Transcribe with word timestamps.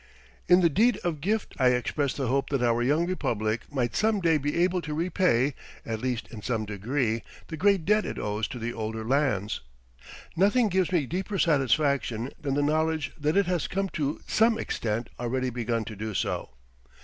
In 0.47 0.61
the 0.61 0.69
deed 0.71 0.97
of 1.03 1.21
gift 1.21 1.53
I 1.59 1.67
expressed 1.75 2.17
the 2.17 2.25
hope 2.25 2.49
that 2.49 2.63
our 2.63 2.81
young 2.81 3.05
Republic 3.05 3.71
might 3.71 3.95
some 3.95 4.19
day 4.19 4.39
be 4.39 4.59
able 4.63 4.81
to 4.81 4.95
repay, 4.95 5.53
at 5.85 5.99
least 6.01 6.27
in 6.29 6.41
some 6.41 6.65
degree, 6.65 7.21
the 7.49 7.55
great 7.57 7.85
debt 7.85 8.03
it 8.03 8.17
owes 8.17 8.47
to 8.47 8.57
the 8.57 8.73
older 8.73 9.03
lands. 9.05 9.61
Nothing 10.35 10.69
gives 10.69 10.91
me 10.91 11.05
deeper 11.05 11.37
satisfaction 11.37 12.31
than 12.41 12.55
the 12.55 12.63
knowledge 12.63 13.11
that 13.15 13.37
it 13.37 13.45
has 13.45 13.67
to 13.67 14.19
some 14.25 14.57
extent 14.57 15.11
already 15.19 15.51
begun 15.51 15.85
to 15.85 15.95
do 15.95 16.15
so. 16.15 16.49